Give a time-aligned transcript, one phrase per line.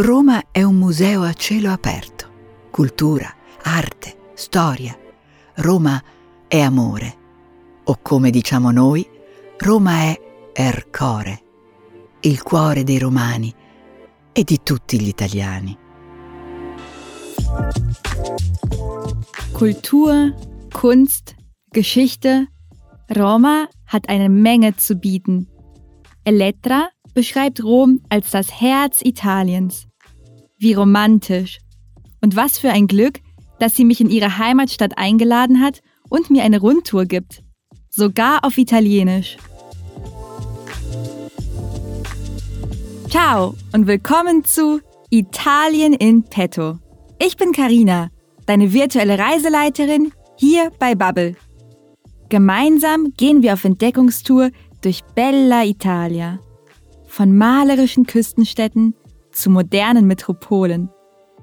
[0.00, 2.30] Roma è un museo a cielo aperto.
[2.70, 4.96] Cultura, arte, storia.
[5.56, 6.00] Roma
[6.46, 7.16] è amore.
[7.82, 9.04] O come diciamo noi,
[9.56, 10.20] Roma è
[10.52, 11.42] Ercore,
[12.20, 13.52] il cuore dei romani
[14.30, 15.76] e di tutti gli italiani.
[19.50, 20.32] Kultur,
[20.70, 21.34] Kunst,
[21.72, 22.52] Geschichte.
[23.08, 25.44] Roma hat eine Menge zu bieten.
[26.22, 29.88] Elettra beschreibt Rom als das Herz Italiens.
[30.56, 31.58] Wie romantisch.
[32.20, 33.18] Und was für ein Glück,
[33.58, 37.42] dass sie mich in ihre Heimatstadt eingeladen hat und mir eine Rundtour gibt.
[37.90, 39.36] Sogar auf Italienisch.
[43.08, 46.78] Ciao und willkommen zu Italien in Petto.
[47.18, 48.10] Ich bin Karina,
[48.46, 51.34] deine virtuelle Reiseleiterin hier bei Bubble.
[52.28, 54.50] Gemeinsam gehen wir auf Entdeckungstour
[54.82, 56.38] durch Bella Italia.
[57.18, 58.94] Von malerischen Küstenstädten
[59.32, 60.88] zu modernen Metropolen.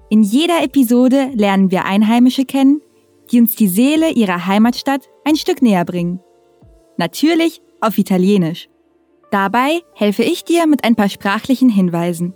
[0.10, 2.80] In jeder Episode lernen wir Einheimische kennen,
[3.30, 6.22] die uns die Seele ihrer Heimatstadt ein Stück näher bringen.
[6.96, 8.70] Natürlich auf Italienisch.
[9.32, 12.34] Dabei helfe ich dir mit ein paar sprachlichen Hinweisen.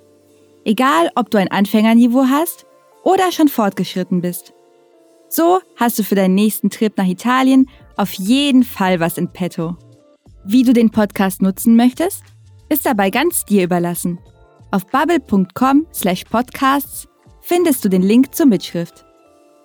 [0.65, 2.65] Egal, ob du ein Anfängerniveau hast
[3.05, 4.53] oder schon fortgeschritten bist.
[5.29, 9.77] So hast du für deinen nächsten Trip nach Italien auf jeden Fall was in petto.
[10.43, 12.21] Wie du den Podcast nutzen möchtest,
[12.69, 14.19] ist dabei ganz dir überlassen.
[14.71, 17.07] Auf bubble.com slash podcasts
[17.41, 19.05] findest du den Link zur Mitschrift.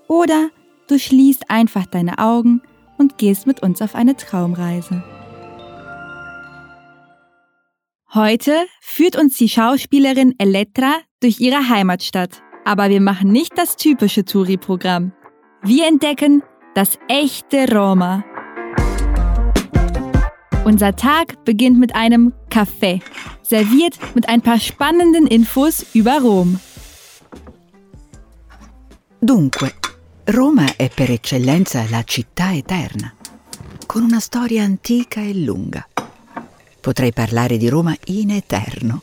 [0.09, 0.49] Oder
[0.89, 2.63] du schließt einfach deine Augen
[2.99, 5.05] und gehst mit uns auf eine Traumreise.
[8.15, 12.43] Heute führt uns die Schauspielerin Elettra durch ihre Heimatstadt.
[12.65, 15.13] Aber wir machen nicht das typische Touri-Programm.
[15.63, 16.43] Wir entdecken
[16.75, 18.25] das echte Roma.
[20.65, 23.01] Unser Tag beginnt mit einem Kaffee,
[23.43, 26.59] serviert mit ein paar spannenden Infos über Rom.
[29.21, 29.75] Dunque,
[30.25, 33.15] Roma è per eccellenza la città eterna,
[33.85, 35.87] con una storia antica e lunga.
[36.81, 39.03] Potrei parlare di Roma in eterno.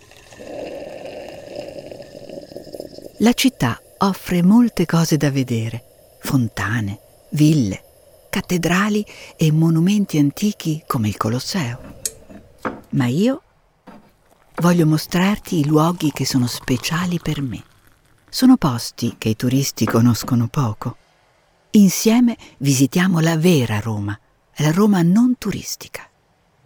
[3.19, 5.83] La città offre molte cose da vedere,
[6.21, 6.99] fontane,
[7.29, 7.90] ville,
[8.31, 9.05] cattedrali
[9.35, 11.99] e monumenti antichi come il Colosseo.
[12.91, 13.43] Ma io
[14.55, 17.61] voglio mostrarti i luoghi che sono speciali per me.
[18.29, 20.95] Sono posti che i turisti conoscono poco.
[21.71, 24.17] Insieme visitiamo la vera Roma,
[24.55, 26.09] la Roma non turistica.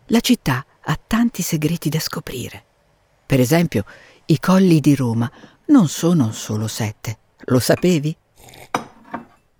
[0.07, 2.63] La città ha tanti segreti da scoprire.
[3.25, 3.85] Per esempio,
[4.27, 5.31] i colli di Roma
[5.67, 7.17] non sono solo sette.
[7.45, 8.15] Lo sapevi?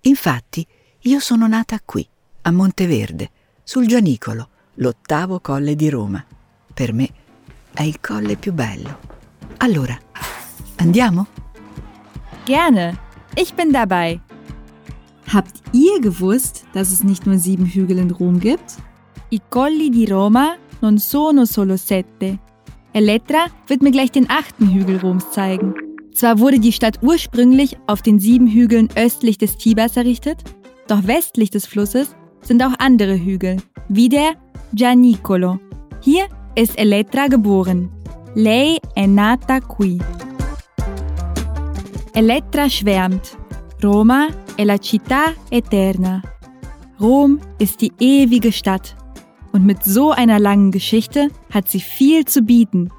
[0.02, 0.64] Infatti,
[1.06, 2.06] io sono nata qui,
[2.42, 3.30] a Monteverde,
[3.62, 6.24] sul Gianicolo, l'ottavo colle di Roma.
[6.74, 7.08] Per me
[7.72, 8.98] è il colle più bello.
[9.58, 9.96] Allora,
[10.76, 11.26] andiamo?
[12.44, 12.98] Gerne,
[13.36, 14.20] ich bin dabei.
[15.32, 18.76] Habt ihr gewusst, dass es nicht nur sieben Hügel in Rom gibt?
[19.30, 22.38] I colli di Roma non sono solo sette.
[22.92, 25.74] Elettra wird mir gleich den achten Hügel Roms zeigen.
[26.14, 30.42] Zwar wurde die Stadt ursprünglich auf den sieben Hügeln östlich des Tibers errichtet,
[30.86, 33.56] doch westlich des Flusses sind auch andere Hügel,
[33.88, 34.34] wie der
[34.72, 35.58] Gianicolo.
[36.00, 37.90] Hier ist Elettra geboren.
[38.34, 39.98] Lei è nata qui.
[42.12, 43.36] Elettra schwärmt.
[43.82, 46.22] Roma è la città eterna.
[47.00, 48.96] Rom ist die ewige Stadt.
[49.52, 52.90] Und mit so einer langen Geschichte hat sie viel zu bieten.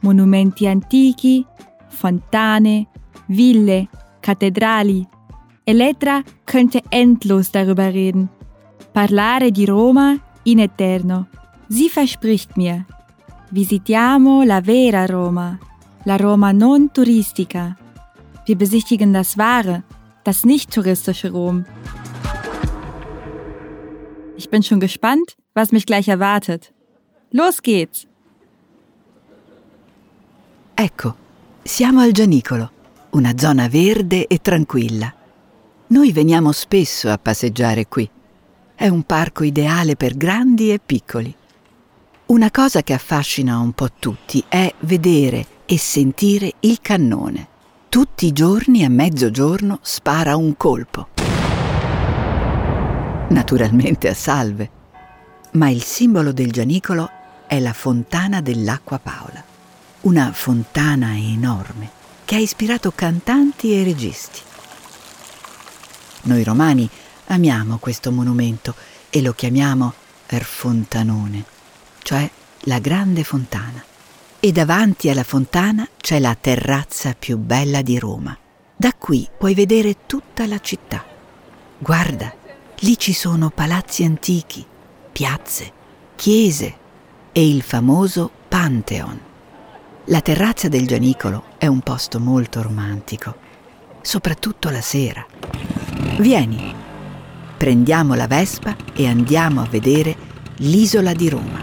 [0.00, 1.46] Monumenti antichi,
[1.88, 2.86] Fontane,
[3.28, 3.88] Ville,
[4.22, 5.06] Kathedrali.
[5.66, 8.28] Elettra könnte endlos darüber reden.
[8.92, 11.26] Parlare di Roma in eterno.
[11.68, 12.84] Sie verspricht mir.
[13.50, 15.58] Visitiamo la vera Roma,
[16.04, 17.76] la Roma non turistica.
[18.46, 19.82] Wir besichtigen das wahre,
[20.22, 21.64] das nicht touristische Rom.
[24.36, 26.72] Ich bin schon gespannt, was mich gleich erwartet.
[27.32, 28.06] Los geht's!
[30.76, 31.14] Ecco,
[31.64, 32.70] siamo al Gianicolo,
[33.10, 35.15] una zona verde e tranquilla.
[35.88, 38.10] Noi veniamo spesso a passeggiare qui.
[38.74, 41.32] È un parco ideale per grandi e piccoli.
[42.26, 47.46] Una cosa che affascina un po' tutti è vedere e sentire il cannone.
[47.88, 51.06] Tutti i giorni a mezzogiorno spara un colpo.
[53.28, 54.70] Naturalmente a salve.
[55.52, 57.08] Ma il simbolo del Gianicolo
[57.46, 59.40] è la fontana dell'Acqua Paola.
[60.00, 61.90] Una fontana enorme
[62.24, 64.40] che ha ispirato cantanti e registi.
[66.22, 66.88] Noi romani
[67.26, 68.74] amiamo questo monumento
[69.10, 69.94] e lo chiamiamo
[70.26, 71.44] Er Fontanone,
[72.02, 72.28] cioè
[72.60, 73.84] la grande fontana.
[74.40, 78.36] E davanti alla fontana c'è la terrazza più bella di Roma.
[78.76, 81.04] Da qui puoi vedere tutta la città.
[81.78, 82.34] Guarda,
[82.80, 84.64] lì ci sono palazzi antichi,
[85.12, 85.72] piazze,
[86.14, 86.76] chiese
[87.32, 89.20] e il famoso Pantheon.
[90.06, 93.36] La terrazza del Gianicolo è un posto molto romantico,
[94.02, 95.26] soprattutto la sera.
[96.18, 96.74] Vieni,
[97.58, 100.16] prendiamo la Vespa e andiamo a vedere
[100.60, 101.60] l'isola di Roma.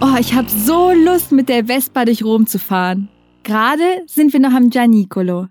[0.00, 3.08] Oh, ich habe so Lust, mit der Vespa durch Rom zu fahren.
[3.44, 5.46] Gerade sind wir noch am Gianicolo.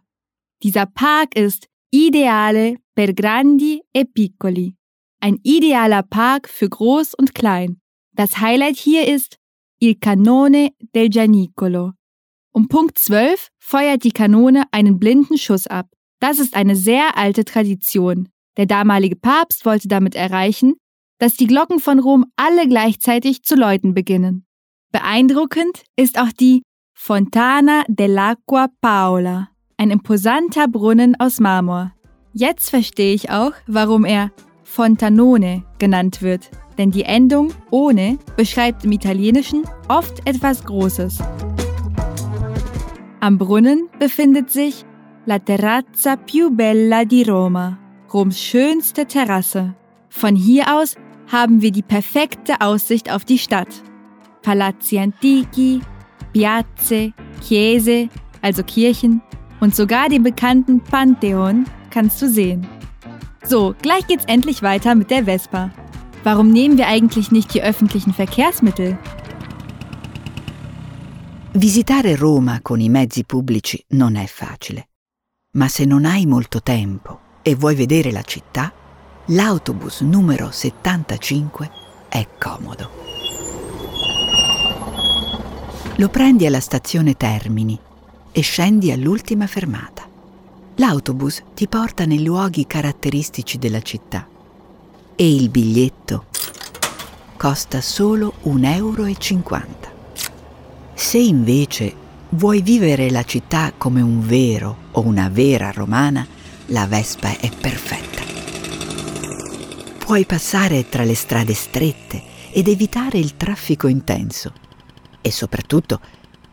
[0.61, 4.75] Dieser Park ist Ideale per grandi e piccoli.
[5.21, 7.79] Ein idealer Park für groß und klein.
[8.11, 9.37] Das Highlight hier ist
[9.79, 11.93] Il Cannone del Gianicolo.
[12.51, 15.87] Um Punkt 12 feuert die Kanone einen blinden Schuss ab.
[16.23, 18.29] Das ist eine sehr alte Tradition.
[18.55, 20.75] Der damalige Papst wollte damit erreichen,
[21.19, 24.45] dass die Glocken von Rom alle gleichzeitig zu läuten beginnen.
[24.93, 26.61] Beeindruckend ist auch die
[26.97, 31.91] Fontana dell'Acqua Paola, ein imposanter Brunnen aus Marmor.
[32.31, 34.31] Jetzt verstehe ich auch, warum er
[34.63, 41.19] Fontanone genannt wird denn die Endung ohne beschreibt im Italienischen oft etwas Großes.
[43.19, 44.85] Am Brunnen befindet sich
[45.25, 47.77] La Terrazza più bella di Roma,
[48.11, 49.73] Roms schönste Terrasse.
[50.09, 50.95] Von hier aus
[51.31, 53.69] haben wir die perfekte Aussicht auf die Stadt.
[54.41, 55.79] Palazzi antichi,
[56.33, 58.09] Piazze, Chiese,
[58.41, 59.21] also Kirchen
[59.61, 62.67] und sogar den bekannten Pantheon kannst du sehen.
[63.45, 65.71] So, gleich geht's endlich weiter mit der Vespa.
[66.25, 68.97] Warum nehmen wir eigentlich nicht die öffentlichen Verkehrsmittel?
[71.53, 74.87] Visitare Roma con i mezzi pubblici non è facile,
[75.55, 78.73] ma se non hai molto tempo e vuoi vedere la città,
[79.25, 81.71] l'autobus numero 75
[82.09, 82.89] è comodo.
[85.97, 87.77] Lo prendi alla stazione Termini
[88.31, 90.07] e scendi all'ultima fermata.
[90.75, 94.27] L'autobus ti porta nei luoghi caratteristici della città
[95.15, 96.25] e il biglietto
[97.37, 99.05] costa solo 1,50 euro.
[100.95, 101.93] Se invece
[102.29, 106.25] vuoi vivere la città come un vero o una vera romana,
[106.67, 108.21] la Vespa è perfetta.
[109.99, 114.53] Puoi passare tra le strade strette ed evitare il traffico intenso
[115.21, 115.99] e soprattutto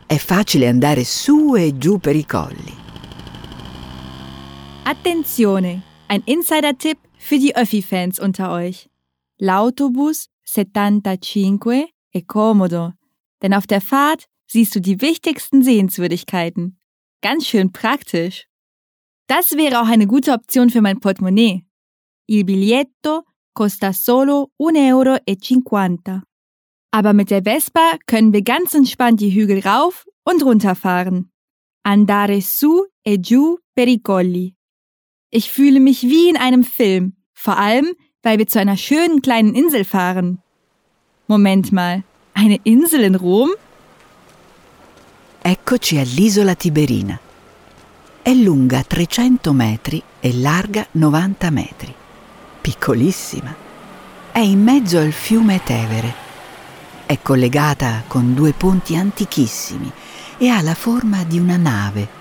[0.05, 2.73] è facile andare su e giù per i colli.
[4.83, 5.83] Attenzione!
[6.07, 8.89] Ein Insider-Tipp für die Öffi-Fans unter euch.
[9.39, 12.93] L'autobus 75 è comodo,
[13.41, 16.77] denn auf der Fahrt siehst du die wichtigsten Sehenswürdigkeiten.
[17.21, 18.47] Ganz schön praktisch.
[19.27, 21.63] Das wäre auch eine gute Option für mein Portemonnaie.
[22.27, 23.23] Il biglietto
[23.53, 26.21] costa solo 1,50 euro.
[26.91, 31.31] Aber mit der Vespa können wir ganz entspannt die Hügel rauf und runter fahren.
[31.83, 34.55] Andare su e giù per i colli.
[35.29, 39.55] Ich fühle mich wie in einem Film, vor allem, weil wir zu einer schönen kleinen
[39.55, 40.41] Insel fahren.
[41.27, 42.03] Moment mal,
[42.33, 43.51] eine Insel in Rom?
[45.43, 47.19] Eccoci all'isola Tiberina.
[48.21, 51.95] È lunga 300 metri e larga 90 metri.
[52.61, 53.55] Piccolissima.
[54.31, 56.13] È in mezzo al fiume Tevere.
[57.07, 59.91] È collegata con due ponti antichissimi
[60.37, 62.19] e ha la forma di una nave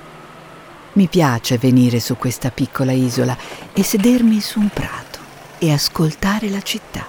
[0.92, 3.36] mi piace venire su questa piccola isola
[3.72, 5.18] e sedermi su un prato
[5.58, 7.06] e ascoltare la città.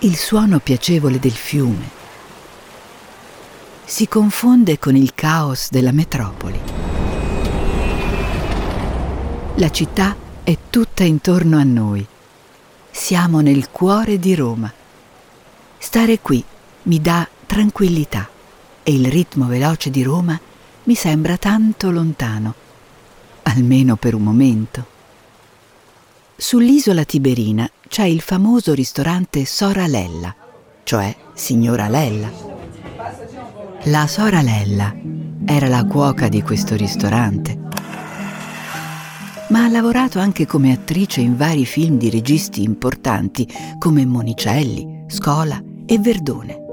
[0.00, 1.97] Il suono piacevole del fiume
[3.88, 6.60] si confonde con il caos della metropoli.
[9.54, 10.14] La città
[10.44, 12.06] è tutta intorno a noi.
[12.90, 14.70] Siamo nel cuore di Roma.
[15.78, 16.44] Stare qui
[16.82, 18.28] mi dà tranquillità
[18.82, 20.38] e il ritmo veloce di Roma
[20.84, 22.54] mi sembra tanto lontano,
[23.44, 24.86] almeno per un momento.
[26.36, 30.34] Sull'isola Tiberina c'è il famoso ristorante Sora Lella,
[30.84, 32.47] cioè Signora Lella.
[33.84, 34.92] La Sora Lella
[35.46, 37.58] era la cuoca di questo ristorante,
[39.50, 43.46] ma ha lavorato anche come attrice in vari film di registi importanti
[43.78, 46.64] come Monicelli, Scola e Verdone.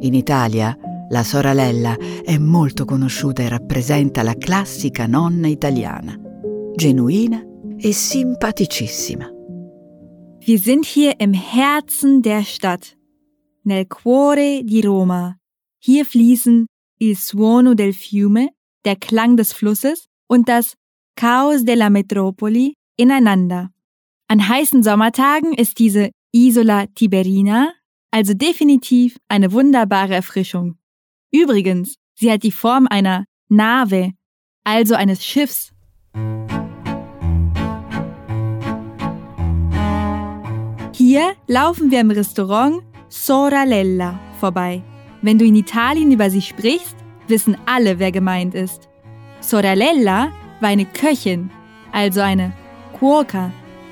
[0.00, 0.76] In Italia
[1.08, 6.18] la sorella è molto conosciuta e rappresenta la classica nonna italiana,
[6.74, 7.40] genuina
[7.78, 9.30] e simpaticissima.
[10.46, 12.98] Wir sind hier im Herzen der Stadt,
[13.62, 15.38] nel cuore di Roma.
[15.86, 16.64] Hier fließen
[16.98, 18.48] il suono del fiume,
[18.86, 20.76] der Klang des Flusses, und das
[21.14, 23.70] Chaos della Metropoli ineinander.
[24.26, 27.74] An heißen Sommertagen ist diese Isola Tiberina
[28.10, 30.78] also definitiv eine wunderbare Erfrischung.
[31.30, 34.12] Übrigens, sie hat die Form einer Nave,
[34.64, 35.74] also eines Schiffs.
[40.94, 44.82] Hier laufen wir im Restaurant Soralella vorbei.
[45.24, 46.96] Wenn du in Italien über sie sprichst,
[47.28, 48.90] wissen alle, wer gemeint ist.
[49.40, 51.48] Soralella war eine Köchin,
[51.92, 52.52] also eine
[52.92, 53.50] Cuoca.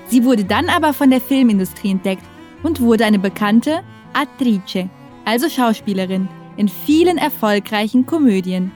[0.08, 2.22] Sie wurde dann aber von der Filmindustrie entdeckt
[2.62, 4.90] und wurde eine bekannte Attrice,
[5.24, 8.70] also Schauspielerin, in vielen erfolgreichen Komödien.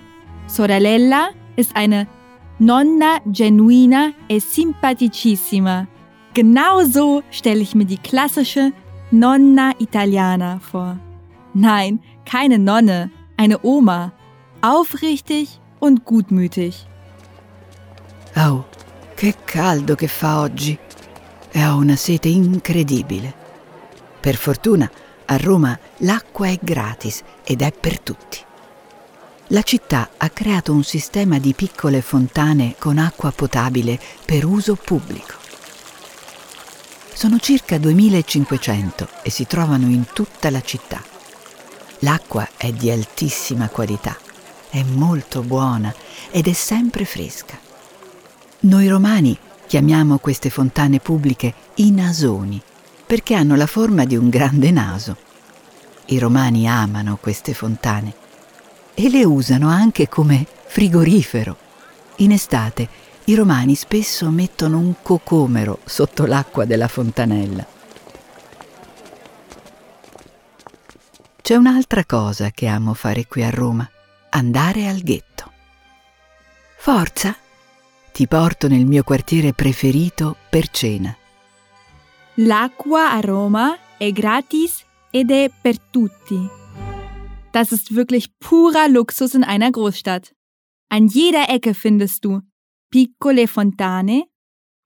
[0.46, 2.06] Soralella ist eine
[2.58, 5.86] Nonna genuina e simpaticissima.
[6.32, 8.72] Genau so stelle ich mir die klassische
[9.10, 10.98] Nonna Italiana vor.
[11.52, 14.12] Nein, keine Nonne, eine Oma.
[14.60, 16.86] Aufrichtig und gutmütig.
[18.34, 18.66] Oh,
[19.14, 20.78] che caldo che fa oggi.
[21.52, 23.32] E ho una sete incredibile.
[24.20, 24.90] Per fortuna
[25.26, 28.38] a Roma l'acqua è gratis ed è per tutti.
[29.50, 35.34] La città ha creato un sistema di piccole fontane con acqua potabile per uso pubblico.
[37.14, 41.14] Sono circa 2500 e si trovano in tutta la città.
[42.00, 44.16] L'acqua è di altissima qualità,
[44.68, 45.94] è molto buona
[46.30, 47.58] ed è sempre fresca.
[48.60, 49.36] Noi romani
[49.66, 52.60] chiamiamo queste fontane pubbliche i nasoni
[53.06, 55.16] perché hanno la forma di un grande naso.
[56.06, 58.14] I romani amano queste fontane
[58.94, 61.56] e le usano anche come frigorifero.
[62.16, 62.88] In estate
[63.24, 67.75] i romani spesso mettono un cocomero sotto l'acqua della fontanella.
[71.46, 73.88] C'è un'altra cosa che amo fare qui a Roma,
[74.30, 75.52] andare al ghetto.
[76.76, 77.36] Forza,
[78.12, 81.16] ti porto nel mio quartiere preferito per cena.
[82.38, 86.48] L'acqua a Roma è gratis ed è per tutti.
[87.52, 90.34] Das ist wirklich purer Luxus in einer Großstadt.
[90.88, 92.40] An jeder Ecke findest du
[92.90, 94.30] piccole fontane,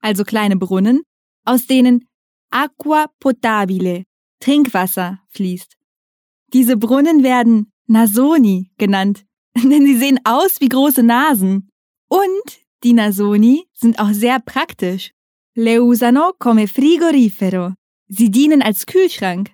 [0.03, 1.01] also kleine Brunnen,
[1.43, 2.07] aus denen
[2.51, 4.03] Aqua potabile,
[4.37, 5.80] Trinkwasser, fließt.
[6.53, 11.69] Diese Brunnen werden Nasoni genannt, denn sie sehen aus wie große Nasen.
[12.07, 15.11] Und die Nasoni sind auch sehr praktisch.
[15.55, 17.73] Le usano come frigorifero.
[18.07, 19.51] Sie dienen als Kühlschrank.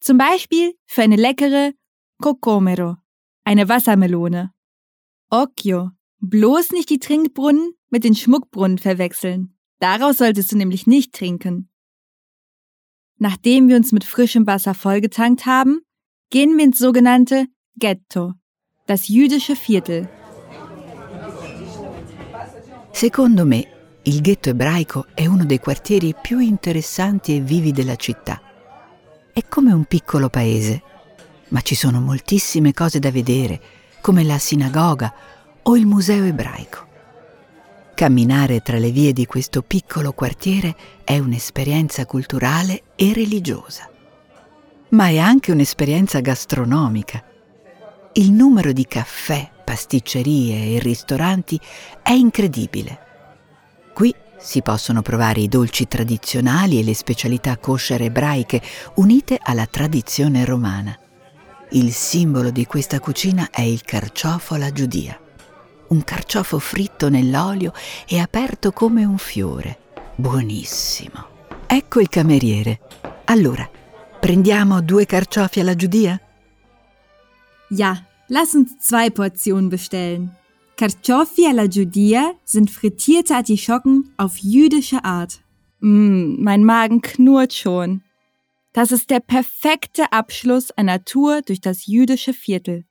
[0.00, 1.72] Zum Beispiel für eine leckere
[2.20, 2.96] Cocomero,
[3.44, 4.52] eine Wassermelone.
[5.30, 5.90] Occhio,
[6.20, 9.58] bloß nicht die Trinkbrunnen mit den Schmuckbrunnen verwechseln.
[9.80, 11.70] Daraus solltest du nämlich nicht trinken.
[13.18, 15.80] Nachdem wir uns mit frischem Wasser vollgetankt haben,
[16.30, 18.34] gehen wir ins sogenannte Ghetto,
[18.86, 20.08] das jüdische Viertel.
[22.92, 23.66] Secondo me,
[24.02, 28.42] il ghetto ebraico è uno dei quartieri più interessanti e vivi della città.
[29.32, 30.82] È come un piccolo paese,
[31.48, 33.60] ma ci sono moltissime cose da vedere,
[34.00, 35.14] come la sinagoga
[35.62, 36.86] o il museo ebraico.
[37.94, 43.88] Camminare tra le vie di questo piccolo quartiere è un'esperienza culturale e religiosa,
[44.90, 47.22] ma è anche un'esperienza gastronomica.
[48.14, 51.60] Il numero di caffè, pasticcerie e ristoranti
[52.02, 52.98] è incredibile.
[53.92, 58.62] Qui si possono provare i dolci tradizionali e le specialità kosher ebraiche
[58.94, 60.98] unite alla tradizione romana.
[61.70, 65.20] Il simbolo di questa cucina è il carciofo alla giudia
[65.88, 67.72] un carciofo fritto nell'olio
[68.06, 69.78] e aperto come un fiore.
[70.14, 71.36] Buonissimo.
[71.66, 72.80] Ecco il cameriere.
[73.24, 73.68] Allora,
[74.20, 76.20] prendiamo due carciofi alla giudia?
[77.70, 77.96] Ja,
[78.28, 80.36] lass uns zwei Portionen bestellen.
[80.76, 85.40] Kartoffi alla Judea sind frittierte Artischocken auf jüdische Art.
[85.80, 88.02] Mmm, mein Magen knurrt schon.
[88.72, 92.84] Das ist der perfekte Abschluss einer Tour durch das jüdische Viertel.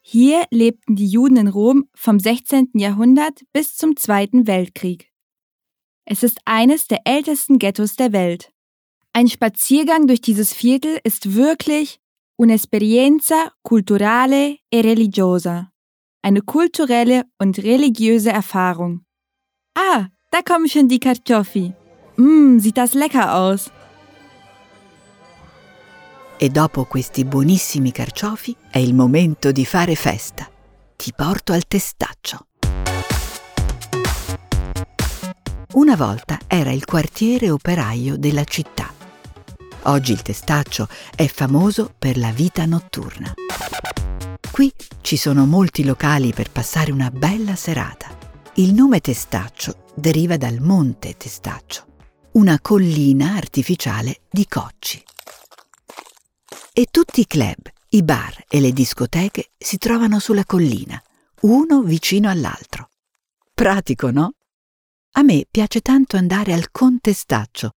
[0.00, 2.70] Hier lebten die Juden in Rom vom 16.
[2.74, 5.12] Jahrhundert bis zum Zweiten Weltkrieg.
[6.04, 8.50] Es ist eines der ältesten Ghettos der Welt.
[9.18, 11.98] Ein Spaziergang durch dieses Viertel ist wirklich
[12.36, 15.72] un'esperienza culturale e religiosa.
[16.22, 19.00] Eine kulturelle und religiöse Erfahrung.
[19.74, 21.72] Ah, da kommen schon die Kartoffi.
[22.16, 23.72] Mmm, sieht das lecker aus.
[26.38, 30.48] E dopo questi buonissimi carciofi è il momento di fare festa.
[30.96, 32.46] Ti porto al testaccio.
[35.72, 38.94] Una volta era il quartiere operaio della città.
[39.82, 43.32] Oggi il testaccio è famoso per la vita notturna.
[44.50, 48.16] Qui ci sono molti locali per passare una bella serata.
[48.54, 51.86] Il nome Testaccio deriva dal Monte Testaccio,
[52.32, 55.02] una collina artificiale di cocci.
[56.72, 61.00] E tutti i club I bar e le discoteche si trovano sulla collina,
[61.42, 62.90] uno vicino all'altro.
[63.54, 64.32] Pratico, no?
[65.12, 67.70] A me piace tanto andare al Contestaccio,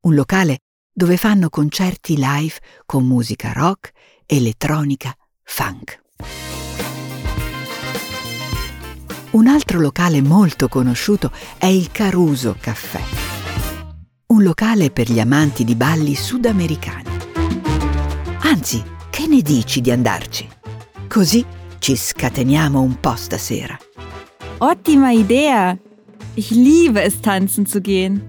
[0.00, 0.63] un locale
[0.94, 2.54] dove fanno concerti live
[2.86, 3.90] con musica rock,
[4.24, 6.00] elettronica, funk.
[9.32, 13.02] Un altro locale molto conosciuto è il Caruso Caffè,
[14.28, 17.10] un locale per gli amanti di balli sudamericani.
[18.42, 20.48] Anzi, che ne dici di andarci?
[21.08, 21.44] Così
[21.80, 23.76] ci scateniamo un po' stasera.
[24.58, 25.80] Ottima Idee!
[26.36, 28.22] Ich liebe es, tanzen zu gehen.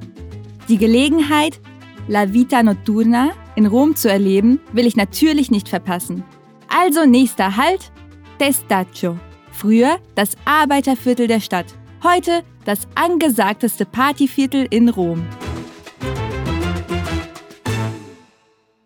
[0.67, 1.60] Die Gelegenheit,
[2.07, 6.24] La Vita Notturna in Rom zu erleben, will ich natürlich nicht verpassen.
[6.67, 7.91] Also nächster Halt,
[8.38, 9.17] Testaccio.
[9.51, 11.74] Früher das Arbeiterviertel der Stadt.
[12.03, 15.25] Heute das angesagteste Partyviertel in Rom.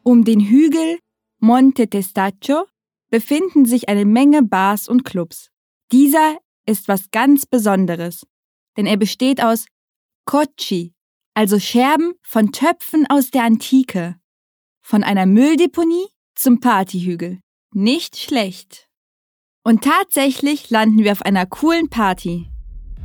[0.04, 1.00] Um den Hügel
[1.40, 2.66] Monte Testaccio
[3.10, 5.50] befinden sich eine Menge Bars und Clubs.
[5.92, 8.26] Dieser ist was ganz Besonderes,
[8.78, 9.66] denn er besteht aus
[10.26, 10.94] Cocci,
[11.40, 14.18] also Scherben von Töpfen aus der Antike.
[14.82, 17.40] Von einer Mülldeponie zum Partyhügel.
[17.74, 18.90] Nicht schlecht.
[19.64, 22.50] Und tatsächlich landen wir auf einer coolen Party.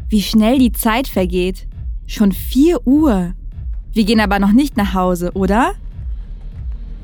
[0.08, 1.68] Wie schnell die Zeit vergeht.
[2.08, 3.34] Schon 4 Uhr.
[3.92, 5.76] Wir gehen aber noch nicht nach Hause, oder?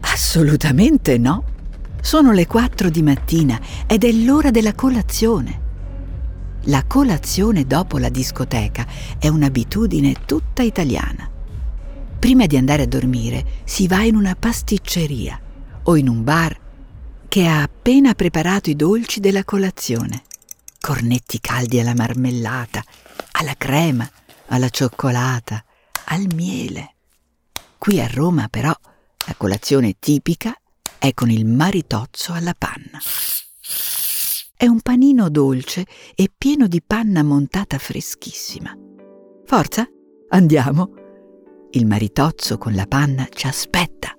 [0.03, 1.45] Assolutamente no.
[2.03, 3.57] Sono le 4 di mattina
[3.87, 5.70] ed è l'ora della colazione.
[6.64, 8.87] La colazione dopo la discoteca
[9.19, 11.29] è un'abitudine tutta italiana.
[12.19, 15.40] Prima di andare a dormire si va in una pasticceria
[15.85, 16.59] o in un bar
[17.29, 20.25] che ha appena preparato i dolci della colazione.
[20.79, 22.83] Cornetti caldi alla marmellata,
[23.33, 24.09] alla crema,
[24.49, 25.64] alla cioccolata,
[26.07, 26.95] al miele.
[27.79, 28.75] Qui a Roma però
[29.26, 30.55] la colazione tipica
[30.99, 33.00] è con il maritozzo alla panna.
[34.61, 38.71] È un panino dolce e pieno di panna montata freschissima.
[39.47, 39.87] Forza,
[40.29, 40.91] andiamo.
[41.71, 44.15] Il maritozzo con la panna ci aspetta.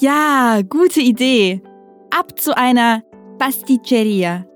[0.00, 1.62] Ja, gute Idee.
[2.10, 3.04] ab zu einer
[3.38, 4.46] Pasticceria,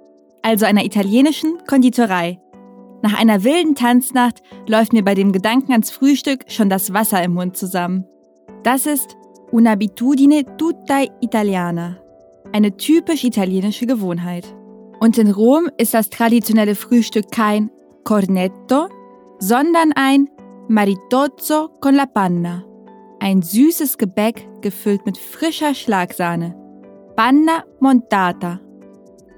[0.42, 2.38] also einer italienischen Konditorei.
[3.00, 7.32] Nach einer wilden Tanznacht läuft mir bei dem Gedanken ans Frühstück schon das Wasser im
[7.32, 8.04] Mund zusammen.
[8.62, 9.16] Das ist
[9.52, 11.96] un'abitudine tutta italiana,
[12.52, 14.54] eine typisch italienische Gewohnheit.
[15.00, 17.70] Und in Rom ist das traditionelle Frühstück kein
[18.04, 18.88] Cornetto,
[19.38, 20.28] sondern ein
[20.68, 22.64] Maritozzo con la panna,
[23.20, 26.54] ein süßes Gebäck gefüllt mit frischer Schlagsahne.
[27.14, 28.60] Panna montata.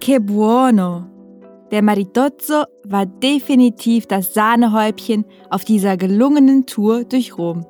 [0.00, 1.06] Che buono!
[1.70, 7.66] Der Maritozzo war definitiv das Sahnehäubchen auf dieser gelungenen Tour durch Rom.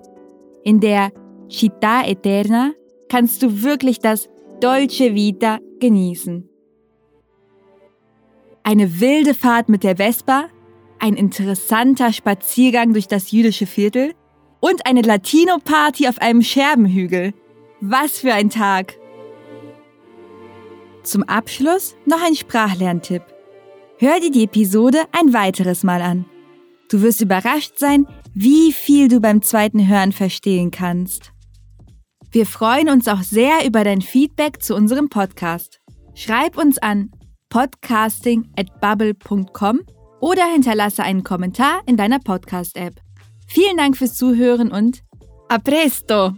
[0.63, 1.11] In der
[1.49, 2.73] Città Eterna
[3.09, 4.29] kannst du wirklich das
[4.61, 6.48] Dolce Vita genießen.
[8.69, 10.51] Eine wilde Fahrt mit der Vespa,
[10.99, 14.13] ein interessanter Spaziergang durch das jüdische Viertel
[14.61, 17.33] und eine Latino-Party auf einem Scherbenhügel.
[17.81, 18.99] Was für ein Tag!
[21.03, 23.23] Zum Abschluss noch ein Sprachlerntipp.
[23.97, 26.27] Hör dir die Episode ein weiteres Mal an.
[26.91, 31.33] Du wirst überrascht sein, wie viel du beim zweiten Hören verstehen kannst.
[32.31, 35.81] Wir freuen uns auch sehr über dein Feedback zu unserem Podcast.
[36.13, 37.13] Schreib uns an
[37.49, 39.81] podcasting@bubble.com
[40.21, 43.01] oder hinterlasse einen Kommentar in deiner Podcast-App.
[43.47, 45.03] Vielen Dank fürs Zuhören und
[45.49, 46.35] a presto!